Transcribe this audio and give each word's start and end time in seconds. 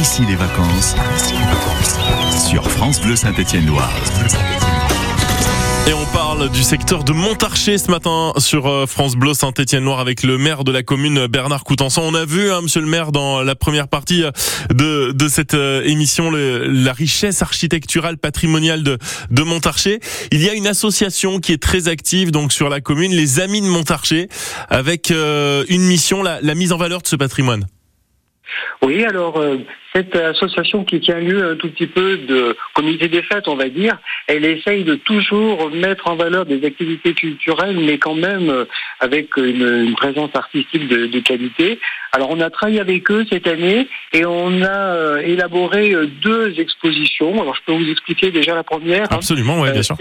ici 0.00 0.22
les 0.28 0.36
vacances 0.36 0.94
sur 2.48 2.70
France 2.70 3.00
Bleu 3.00 3.16
Saint-Étienne-Loire. 3.16 3.92
Et 5.88 5.92
on 5.92 6.04
parle 6.12 6.50
du 6.50 6.62
secteur 6.62 7.02
de 7.02 7.12
Montarcher 7.12 7.78
ce 7.78 7.90
matin 7.90 8.32
sur 8.36 8.66
euh, 8.66 8.86
France 8.86 9.16
Bleu 9.16 9.34
Saint-Étienne-Loire 9.34 9.98
avec 9.98 10.22
le 10.22 10.38
maire 10.38 10.62
de 10.62 10.70
la 10.70 10.82
commune 10.82 11.26
Bernard 11.26 11.64
Coutançon. 11.64 12.02
On 12.04 12.14
a 12.14 12.24
vu, 12.24 12.50
hein, 12.52 12.60
monsieur 12.62 12.80
le 12.80 12.86
maire, 12.86 13.10
dans 13.10 13.42
la 13.42 13.54
première 13.54 13.88
partie 13.88 14.22
euh, 14.22 14.30
de, 14.70 15.12
de 15.12 15.28
cette 15.28 15.54
euh, 15.54 15.82
émission, 15.84 16.30
le, 16.30 16.66
la 16.66 16.92
richesse 16.92 17.42
architecturale 17.42 18.18
patrimoniale 18.18 18.82
de, 18.82 18.98
de 19.30 19.42
Montarcher. 19.42 19.98
Il 20.30 20.42
y 20.42 20.48
a 20.48 20.54
une 20.54 20.66
association 20.66 21.40
qui 21.40 21.52
est 21.52 21.62
très 21.62 21.88
active 21.88 22.30
donc 22.30 22.52
sur 22.52 22.68
la 22.68 22.80
commune, 22.80 23.12
les 23.12 23.40
Amis 23.40 23.62
de 23.62 23.66
Montarcher, 23.66 24.28
avec 24.68 25.10
une 25.10 25.82
mission, 25.82 26.22
la, 26.22 26.40
la 26.40 26.54
mise 26.54 26.72
en 26.72 26.76
valeur 26.76 27.02
de 27.02 27.06
ce 27.06 27.16
patrimoine. 27.16 27.66
Oui, 28.82 29.04
alors 29.04 29.38
euh, 29.38 29.58
cette 29.94 30.14
association 30.14 30.84
qui 30.84 31.00
tient 31.00 31.18
lieu 31.18 31.50
un 31.50 31.56
tout 31.56 31.68
petit 31.68 31.86
peu 31.86 32.16
de 32.18 32.56
comité 32.74 33.08
des 33.08 33.22
fêtes, 33.22 33.48
on 33.48 33.56
va 33.56 33.68
dire, 33.68 33.98
elle 34.26 34.44
essaye 34.44 34.84
de 34.84 34.94
toujours 34.94 35.70
mettre 35.70 36.08
en 36.08 36.16
valeur 36.16 36.46
des 36.46 36.64
activités 36.64 37.12
culturelles, 37.14 37.78
mais 37.78 37.98
quand 37.98 38.14
même 38.14 38.48
euh, 38.50 38.64
avec 39.00 39.36
une, 39.36 39.94
présence 39.96 40.30
artistique 40.34 40.86
de, 40.88 41.06
de, 41.06 41.20
qualité. 41.20 41.80
Alors 42.12 42.30
on 42.30 42.40
a 42.40 42.50
travaillé 42.50 42.80
avec 42.80 43.10
eux 43.10 43.26
cette 43.30 43.46
année 43.46 43.88
et 44.12 44.24
on 44.24 44.62
a 44.62 44.94
euh, 44.94 45.18
élaboré 45.18 45.94
deux 46.22 46.58
expositions. 46.60 47.40
Alors 47.40 47.56
je 47.56 47.62
peux 47.66 47.72
vous 47.72 47.90
expliquer 47.90 48.30
déjà 48.30 48.54
la 48.54 48.62
première. 48.62 49.04
Hein. 49.04 49.16
Absolument, 49.16 49.60
oui, 49.60 49.72
bien 49.72 49.82
sûr. 49.82 49.96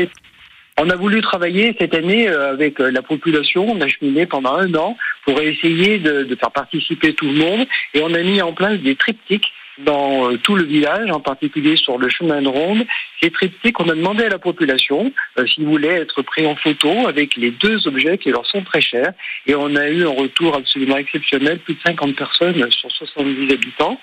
On 0.80 0.90
a 0.92 0.96
voulu 0.96 1.22
travailler 1.22 1.76
cette 1.80 1.96
année 1.96 2.28
avec 2.28 2.78
la 2.78 3.02
population, 3.02 3.68
on 3.68 3.82
a 3.82 3.88
cheminé 3.88 4.28
pendant 4.28 4.54
un 4.54 4.72
an 4.76 4.96
pour 5.28 5.42
essayer 5.42 5.98
de, 6.00 6.24
de, 6.24 6.36
faire 6.36 6.52
participer 6.52 7.14
tout 7.14 7.26
le 7.26 7.34
monde. 7.34 7.68
Et 7.94 8.02
on 8.02 8.14
a 8.14 8.24
mis 8.24 8.42
en 8.42 8.54
place 8.54 8.80
des 8.80 8.96
triptyques 8.96 9.52
dans 9.80 10.32
euh, 10.32 10.38
tout 10.38 10.56
le 10.56 10.64
village, 10.64 11.12
en 11.12 11.20
particulier 11.20 11.76
sur 11.76 11.98
le 11.98 12.08
chemin 12.08 12.42
de 12.42 12.48
ronde. 12.48 12.86
Ces 13.22 13.30
triptyques, 13.30 13.78
on 13.82 13.90
a 13.90 13.94
demandé 13.96 14.24
à 14.24 14.30
la 14.30 14.40
population 14.40 15.12
euh, 15.38 15.46
s'ils 15.46 15.66
voulaient 15.66 16.02
être 16.02 16.22
pris 16.22 16.48
en 16.48 16.56
photo 16.56 17.08
avec 17.08 17.36
les 17.36 17.52
deux 17.52 17.86
objets 17.88 18.18
qui 18.18 18.32
leur 18.32 18.46
sont 18.46 18.64
très 18.64 18.80
chers. 18.80 19.12
Et 19.46 19.54
on 19.54 19.76
a 19.76 19.90
eu 19.90 20.06
un 20.06 20.16
retour 20.16 20.56
absolument 20.56 20.98
exceptionnel, 20.98 21.60
plus 21.60 21.76
de 21.76 21.82
50 21.86 22.16
personnes 22.16 22.72
sur 22.72 22.90
70 22.90 23.54
habitants. 23.54 24.00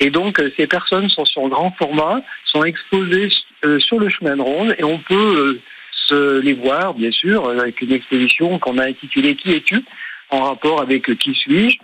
Et 0.00 0.10
donc, 0.10 0.40
euh, 0.40 0.50
ces 0.56 0.66
personnes 0.66 1.08
sont 1.08 1.24
sur 1.24 1.48
grand 1.48 1.70
format, 1.78 2.20
sont 2.46 2.64
exposées 2.64 3.28
sur 3.78 3.98
le 4.00 4.10
chemin 4.10 4.36
de 4.36 4.42
ronde 4.42 4.74
et 4.76 4.84
on 4.84 4.98
peut 4.98 5.58
se 5.90 6.40
les 6.40 6.52
voir, 6.52 6.92
bien 6.92 7.10
sûr, 7.10 7.48
avec 7.48 7.80
une 7.80 7.92
exposition 7.92 8.58
qu'on 8.58 8.76
a 8.76 8.84
intitulée 8.84 9.36
Qui 9.36 9.52
es-tu? 9.52 9.82
En 10.34 10.42
rapport 10.42 10.80
avec 10.80 11.04
qui 11.18 11.34
suis-je. 11.34 11.78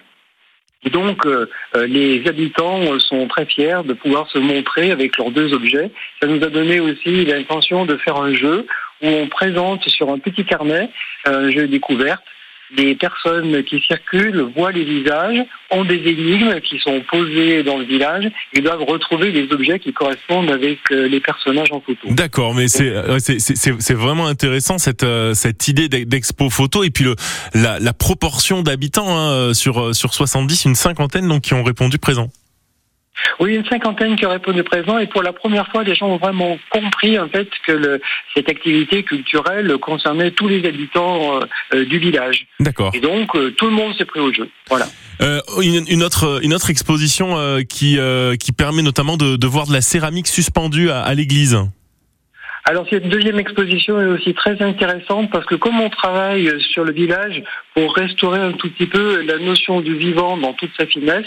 Donc, 0.90 1.26
euh, 1.26 1.46
euh, 1.76 1.86
les 1.86 2.26
habitants 2.26 2.98
sont 3.00 3.28
très 3.28 3.44
fiers 3.44 3.82
de 3.84 3.92
pouvoir 3.92 4.30
se 4.30 4.38
montrer 4.38 4.90
avec 4.90 5.18
leurs 5.18 5.30
deux 5.30 5.52
objets. 5.52 5.90
Ça 6.22 6.26
nous 6.26 6.42
a 6.42 6.48
donné 6.48 6.80
aussi 6.80 7.26
l'intention 7.26 7.84
de 7.84 7.96
faire 7.98 8.16
un 8.16 8.32
jeu 8.32 8.66
où 9.02 9.06
on 9.06 9.28
présente 9.28 9.86
sur 9.88 10.10
un 10.10 10.18
petit 10.18 10.44
carnet 10.44 10.90
un 11.26 11.50
jeu 11.50 11.68
découverte 11.68 12.22
les 12.76 12.94
personnes 12.94 13.62
qui 13.64 13.80
circulent 13.80 14.50
voient 14.54 14.72
les 14.72 14.84
visages, 14.84 15.44
ont 15.70 15.84
des 15.84 15.96
énigmes 15.96 16.60
qui 16.60 16.78
sont 16.78 17.00
posées 17.10 17.62
dans 17.62 17.78
le 17.78 17.84
village 17.84 18.30
et 18.52 18.60
doivent 18.60 18.82
retrouver 18.82 19.32
des 19.32 19.52
objets 19.52 19.78
qui 19.78 19.92
correspondent 19.92 20.50
avec 20.50 20.78
euh, 20.90 21.08
les 21.08 21.20
personnages 21.20 21.72
en 21.72 21.80
photo. 21.80 22.08
D'accord, 22.10 22.54
mais 22.54 22.68
c'est 22.68 22.92
c'est 23.18 23.94
vraiment 23.94 24.26
intéressant 24.26 24.78
cette 24.78 25.04
euh, 25.04 25.34
cette 25.34 25.68
idée 25.68 25.88
d'expo 25.88 26.50
photo 26.50 26.84
et 26.84 26.90
puis 26.90 27.04
le 27.04 27.14
la, 27.54 27.78
la 27.78 27.92
proportion 27.92 28.62
d'habitants 28.62 29.16
hein, 29.16 29.54
sur 29.54 29.94
sur 29.94 30.14
70, 30.14 30.64
une 30.64 30.74
cinquantaine 30.74 31.28
donc 31.28 31.42
qui 31.42 31.54
ont 31.54 31.62
répondu 31.62 31.98
présent. 31.98 32.30
Oui, 33.38 33.54
une 33.54 33.64
cinquantaine 33.66 34.16
qui 34.16 34.26
répondu 34.26 34.62
présent 34.62 34.98
et 34.98 35.06
pour 35.06 35.22
la 35.22 35.32
première 35.32 35.68
fois, 35.68 35.82
les 35.82 35.94
gens 35.94 36.08
ont 36.08 36.16
vraiment 36.16 36.58
compris 36.70 37.18
en 37.18 37.28
fait 37.28 37.48
que 37.66 37.72
le, 37.72 38.00
cette 38.34 38.48
activité 38.48 39.02
culturelle 39.02 39.76
concernait 39.78 40.30
tous 40.30 40.48
les 40.48 40.66
habitants 40.66 41.36
euh, 41.36 41.40
euh, 41.74 41.84
du 41.84 41.98
village. 41.98 42.46
D'accord. 42.60 42.92
Et 42.94 43.00
donc 43.00 43.34
euh, 43.34 43.50
tout 43.56 43.66
le 43.66 43.72
monde 43.72 43.94
s'est 43.96 44.04
pris 44.04 44.20
au 44.20 44.32
jeu. 44.32 44.48
Voilà. 44.68 44.86
Une, 45.60 45.84
une, 45.88 46.02
autre 46.02 46.40
une 46.42 46.54
autre 46.54 46.70
exposition 46.70 47.36
qui 47.68 47.98
qui 48.38 48.52
permet 48.52 48.80
notamment 48.80 49.18
de, 49.18 49.36
de, 49.36 49.46
voir 49.46 49.66
de 49.66 49.72
la 49.72 49.82
céramique 49.82 50.26
suspendue 50.26 50.88
à, 50.90 51.00
à 51.00 51.12
l'église. 51.12 51.58
Alors 52.64 52.86
cette 52.88 53.08
deuxième 53.08 53.38
exposition 53.38 54.00
est 54.00 54.06
aussi 54.06 54.34
très 54.34 54.62
intéressante 54.62 55.30
parce 55.30 55.46
que 55.46 55.54
comme 55.54 55.80
on 55.80 55.90
travaille 55.90 56.50
sur 56.60 56.84
le 56.84 56.92
village 56.92 57.42
pour 57.74 57.94
restaurer 57.94 58.38
un 58.38 58.52
tout 58.52 58.70
petit 58.70 58.86
peu 58.86 59.22
la 59.22 59.38
notion 59.38 59.80
du 59.80 59.96
vivant 59.96 60.36
dans 60.36 60.52
toute 60.52 60.70
sa 60.78 60.86
finesse, 60.86 61.26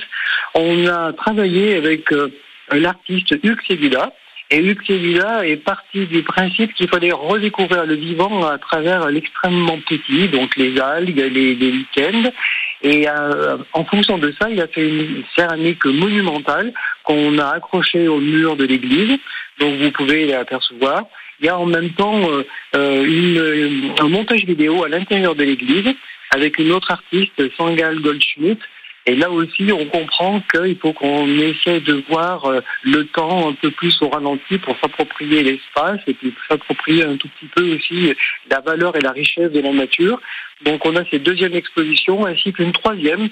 on 0.53 0.88
a 0.88 1.14
travaillé 1.14 1.75
avec 1.75 2.12
euh, 2.12 2.30
l'artiste 2.72 3.36
Hugues 3.44 3.62
Segula. 3.68 4.14
Et 4.52 4.59
Hugues 4.59 4.86
Segula 4.86 5.47
est 5.47 5.58
parti 5.58 6.06
du 6.06 6.22
principe 6.22 6.74
qu'il 6.75 6.88
fallait 6.88 7.12
redécouvrir 7.12 7.86
le 7.86 7.96
vivant 7.96 8.46
à 8.46 8.58
travers 8.58 9.09
l'extrêmement 9.09 9.80
petit, 9.80 10.28
donc 10.28 10.56
les 10.56 10.80
algues, 10.80 11.18
les, 11.18 11.56
les 11.56 11.72
week-ends. 11.72 12.31
Et 12.84 13.08
euh, 13.08 13.58
en 13.72 13.86
fonction 13.86 14.18
de 14.18 14.34
ça, 14.40 14.50
il 14.50 14.62
a 14.62 14.68
fait 14.68 14.88
une 14.88 15.24
céramique 15.36 15.86
monumentale 15.86 16.74
qu'on 17.03 17.38
a 17.40 17.47
accrochée 17.47 18.08
au 18.08 18.20
mur 18.20 18.56
de 18.56 18.66
l'église. 18.66 19.18
Donc 19.59 19.80
vous 19.80 19.91
pouvez 19.91 20.25
l'apercevoir. 20.28 21.03
Il 21.40 21.47
y 21.47 21.50
a 21.50 21.58
en 21.58 21.66
même 21.66 21.90
temps 21.91 22.22
euh, 22.75 23.94
un 24.00 24.08
montage 24.09 24.46
vidéo 24.46 24.84
à 24.84 24.90
l'intérieur 24.90 25.34
de 25.34 25.44
l'église 25.44 25.96
avec 26.31 26.58
une 26.58 26.72
autre 26.72 26.91
artiste, 26.91 27.41
Sangal 27.58 28.00
Goldschmidt. 28.00 28.59
Et 29.06 29.16
là 29.16 29.30
aussi, 29.30 29.72
on 29.72 29.86
comprend 29.86 30.41
qu'il 30.52 30.78
faut 30.78 30.94
qu'on 30.94 31.28
essaie 31.40 31.81
de 31.81 32.03
voir 32.09 32.46
euh, 32.46 32.62
le 32.84 33.06
temps 33.06 33.50
un 33.50 33.53
peu 33.53 33.72
plus 33.72 34.02
au 34.02 34.09
ralenti 34.09 34.58
pour 34.58 34.78
s'approprier 34.80 35.44
l'espace 35.44 36.00
et 36.08 36.14
puis 36.14 36.34
s'approprier 36.50 37.03
un 37.03 37.18
tout 37.18 37.28
petit 37.40 37.50
peu 37.56 37.75
aussi 37.75 38.14
la 38.50 38.62
valeur 38.62 38.96
et 38.96 39.02
la 39.02 39.12
richesse 39.12 39.52
de 39.52 39.59
la 39.59 39.72
nature. 39.72 40.22
Donc 40.64 40.86
on 40.86 40.96
a 40.96 41.03
cette 41.12 41.24
deuxième 41.24 41.56
exposition 41.56 42.25
ainsi 42.25 42.53
qu'une 42.53 42.72
troisième, 42.72 43.30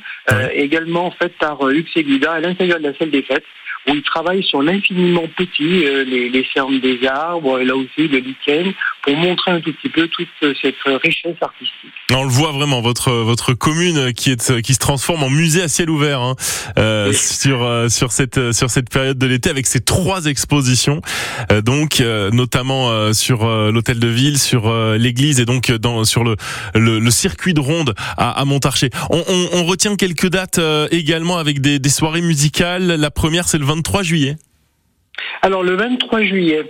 également 0.53 1.11
faite 1.11 1.37
par 1.37 1.69
Hugues 1.69 1.87
Seguida 1.93 2.33
à 2.33 2.39
l'intérieur 2.41 2.79
de 2.79 2.83
la 2.83 2.93
salle 2.97 3.11
des 3.11 3.21
fêtes 3.21 3.45
où 3.87 3.93
il 3.93 4.03
travaille 4.03 4.43
sur 4.43 4.61
l'infiniment 4.61 5.27
petit, 5.35 5.85
euh, 5.85 6.03
les, 6.03 6.29
les 6.29 6.43
fermes 6.43 6.79
des 6.79 7.05
arbres, 7.07 7.59
et 7.59 7.65
là 7.65 7.75
aussi 7.75 8.07
le 8.07 8.19
lichen, 8.19 8.73
pour 9.03 9.15
montrer 9.15 9.51
un 9.51 9.61
tout 9.61 9.73
petit 9.73 9.89
peu 9.89 10.07
toute 10.07 10.27
cette 10.61 10.75
richesse 10.85 11.35
artistique. 11.41 11.91
On 12.13 12.23
le 12.23 12.29
voit 12.29 12.51
vraiment, 12.51 12.81
votre 12.81 13.11
votre 13.11 13.53
commune 13.53 14.13
qui 14.13 14.31
est 14.31 14.61
qui 14.61 14.73
se 14.73 14.79
transforme 14.79 15.23
en 15.23 15.29
musée 15.29 15.63
à 15.63 15.67
ciel 15.67 15.89
ouvert 15.89 16.21
hein, 16.21 16.35
euh, 16.77 17.11
sur 17.13 17.63
euh, 17.63 17.89
sur 17.89 18.11
cette 18.11 18.51
sur 18.51 18.69
cette 18.69 18.89
période 18.89 19.17
de 19.17 19.25
l'été 19.25 19.49
avec 19.49 19.65
ces 19.65 19.81
trois 19.81 20.25
expositions, 20.25 21.01
euh, 21.51 21.61
donc 21.61 21.99
euh, 22.01 22.29
notamment 22.31 23.11
sur 23.13 23.45
l'hôtel 23.71 23.99
de 23.99 24.07
ville, 24.07 24.37
sur 24.37 24.71
l'église 24.95 25.39
et 25.39 25.45
donc 25.45 25.71
dans 25.71 26.03
sur 26.03 26.23
le, 26.23 26.35
le, 26.75 26.99
le 26.99 27.11
circuit 27.11 27.53
de 27.53 27.59
ronde 27.59 27.93
à, 28.17 28.31
à 28.31 28.45
Montarcher. 28.45 28.89
On, 29.09 29.23
on, 29.27 29.49
on, 29.53 29.63
retient 29.65 29.95
quelques 29.95 30.27
dates 30.29 30.59
également 30.91 31.37
avec 31.37 31.61
des, 31.61 31.79
des 31.79 31.89
soirées 31.89 32.21
musicales. 32.21 32.87
La 32.87 33.11
première 33.11 33.47
c'est 33.47 33.57
le 33.57 33.65
23 33.65 34.03
juillet. 34.03 34.35
Alors 35.41 35.63
le 35.63 35.75
23 35.75 36.21
juillet, 36.23 36.63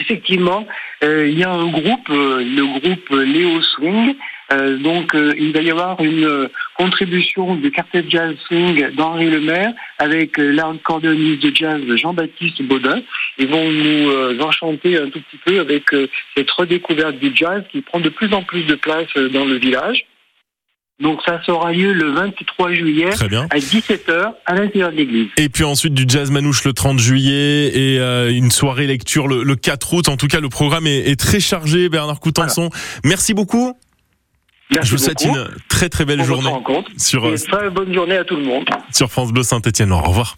effectivement, 0.00 0.66
euh, 1.04 1.28
il 1.28 1.38
y 1.38 1.44
a 1.44 1.50
un 1.50 1.68
groupe, 1.68 2.08
euh, 2.10 2.44
le 2.44 2.64
groupe 2.78 3.10
Léo 3.10 3.62
Swing. 3.62 4.14
Euh, 4.52 4.76
donc, 4.78 5.14
il 5.14 5.52
va 5.52 5.62
y 5.62 5.70
avoir 5.70 6.02
une 6.02 6.48
contribution 6.76 7.54
du 7.54 7.70
quartet 7.70 8.04
jazz 8.06 8.34
swing 8.46 8.90
d'Henri 8.90 9.30
Lemaire 9.30 9.72
avec 9.98 10.36
l'accordéoniste 10.36 11.42
de 11.42 11.56
jazz 11.56 11.80
Jean-Baptiste 11.96 12.62
Baudin. 12.62 13.00
Ils 13.38 13.48
vont 13.48 13.70
nous 13.70 14.40
enchanter 14.42 14.98
un 14.98 15.08
tout 15.08 15.20
petit 15.20 15.38
peu 15.46 15.60
avec 15.60 15.84
cette 16.36 16.50
redécouverte 16.50 17.18
du 17.18 17.32
jazz 17.34 17.62
qui 17.70 17.80
prend 17.80 18.00
de 18.00 18.10
plus 18.10 18.34
en 18.34 18.42
plus 18.42 18.64
de 18.64 18.74
place 18.74 19.14
dans 19.14 19.46
le 19.46 19.54
village. 19.54 20.04
Donc 21.02 21.20
ça 21.26 21.42
sera 21.44 21.72
lieu 21.72 21.92
le 21.92 22.12
23 22.12 22.72
juillet 22.72 23.10
à 23.10 23.58
17h 23.58 24.32
à 24.46 24.54
l'intérieur 24.54 24.92
de 24.92 24.96
l'église. 24.96 25.28
Et 25.36 25.48
puis 25.48 25.64
ensuite 25.64 25.94
du 25.94 26.04
jazz 26.06 26.30
manouche 26.30 26.64
le 26.64 26.72
30 26.72 26.98
juillet 26.98 27.76
et 27.76 27.98
euh, 27.98 28.30
une 28.30 28.52
soirée 28.52 28.86
lecture 28.86 29.26
le, 29.26 29.56
4 29.56 29.94
août. 29.94 30.08
En 30.08 30.16
tout 30.16 30.28
cas, 30.28 30.40
le 30.40 30.48
programme 30.48 30.86
est, 30.86 31.18
très 31.18 31.40
chargé. 31.40 31.88
Bernard 31.88 32.20
Coutenson, 32.20 32.70
merci 33.04 33.34
beaucoup. 33.34 33.76
Merci 34.70 34.88
Je 34.88 34.92
vous 34.96 35.02
souhaite 35.02 35.24
une 35.24 35.48
très 35.68 35.88
très 35.88 36.04
belle 36.04 36.24
journée. 36.24 36.50
Sur, 36.96 37.26
une 37.28 37.36
très 37.36 37.68
bonne 37.68 37.92
journée 37.92 38.16
à 38.16 38.24
tout 38.24 38.36
le 38.36 38.44
monde. 38.44 38.64
Sur 38.92 39.10
France 39.10 39.32
Bleu 39.32 39.42
Saint-Etienne. 39.42 39.92
Au 39.92 40.00
revoir. 40.00 40.36